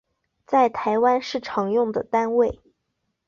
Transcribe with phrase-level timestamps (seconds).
[0.47, 2.59] 在台湾是常用的单位